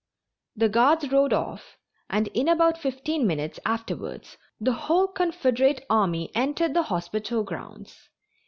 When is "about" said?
2.49-2.75